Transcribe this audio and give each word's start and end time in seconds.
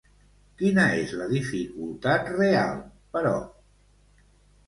Quina 0.59 0.83
és 1.01 1.11
la 1.17 1.25
dificultat 1.33 2.31
real, 2.39 2.81
però? 3.17 3.33